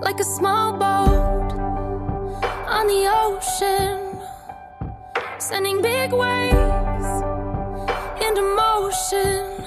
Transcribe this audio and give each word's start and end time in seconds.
like 0.00 0.20
a 0.20 0.24
small 0.24 0.72
boat 0.72 1.52
on 2.68 2.86
the 2.86 3.06
ocean, 3.26 4.20
sending 5.38 5.82
big 5.82 6.12
waves 6.12 7.10
into 8.24 8.42
motion, 8.54 9.64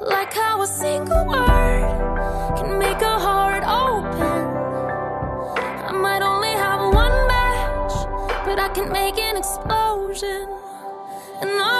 like 0.00 0.32
how 0.32 0.60
a 0.62 0.66
single 0.66 1.24
word 1.26 2.56
can 2.56 2.78
make 2.78 3.00
a 3.00 3.18
heart 3.18 3.64
open. 3.64 4.42
I 5.88 5.92
might 5.92 6.22
only 6.22 6.52
have 6.52 6.80
one 6.92 7.26
match, 7.28 7.92
but 8.44 8.58
I 8.58 8.68
can 8.74 8.92
make 8.92 9.18
an 9.18 9.36
explosion, 9.36 10.46
and 11.40 11.50
all 11.60 11.77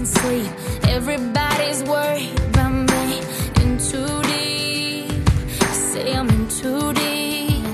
chasing 0.00 0.06
sleep. 0.06 0.52
Everybody's 0.88 1.82
worried 1.84 2.38
about 2.50 2.72
me. 2.72 3.20
In 3.62 3.78
too 3.78 4.22
deep. 4.22 5.28
Say 5.72 6.14
I'm 6.14 6.28
in 6.28 6.48
too 6.48 6.92
deep. 6.92 7.64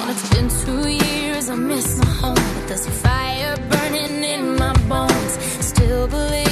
And 0.00 0.10
it's 0.10 0.28
been 0.30 0.48
two 0.64 0.88
years, 0.88 1.50
I 1.50 1.54
miss 1.54 1.98
my 1.98 2.06
home. 2.06 2.34
But 2.34 2.68
there's 2.68 2.86
a 2.86 2.90
fire 2.90 3.56
burning 3.68 4.24
in 4.24 4.56
my 4.56 4.72
bones. 4.88 5.38
Still 5.64 6.06
believe. 6.08 6.49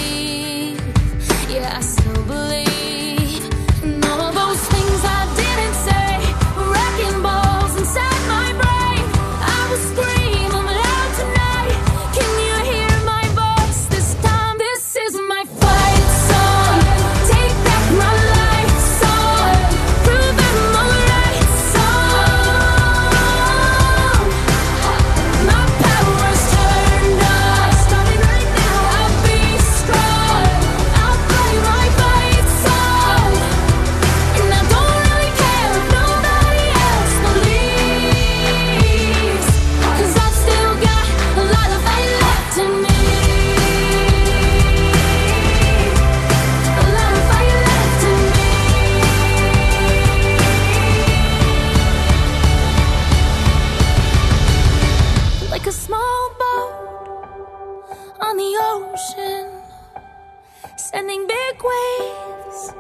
Sending 60.91 61.27
big 61.27 61.57
waves 61.71 62.73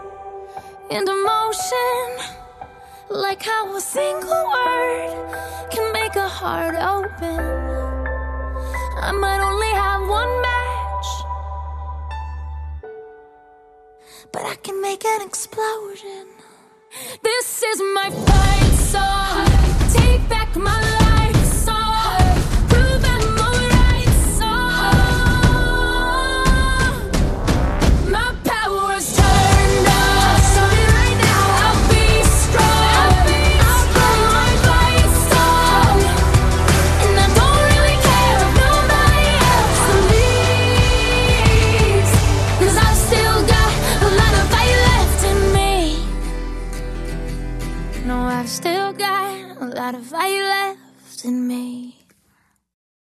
into 0.91 1.13
motion. 1.33 2.07
Like 3.11 3.43
how 3.43 3.77
a 3.77 3.81
single 3.81 4.45
word 4.55 5.71
can 5.71 5.93
make 5.93 6.17
a 6.17 6.29
heart 6.29 6.75
open. 6.75 7.41
I 9.09 9.13
might 9.13 9.43
only 9.51 9.73
have 9.85 10.03
one 10.21 10.33
match, 10.49 11.09
but 14.33 14.43
I 14.43 14.55
can 14.63 14.81
make 14.81 15.05
an 15.05 15.23
explosion. 15.27 16.27
This 17.23 17.63
is 17.63 17.79
my 17.95 18.09
fight 18.27 18.75
song. 18.95 19.47
Take 19.93 20.27
back 20.31 20.57
my 20.57 20.81
life 20.81 20.98
No, 48.09 48.23
I've 48.23 48.49
still 48.49 48.95
got 48.95 49.61
a 49.61 49.67
lot 49.67 49.95
of 49.95 50.07
fight 50.07 50.41
left 50.41 51.27
in 51.27 51.47
me. 51.47 52.08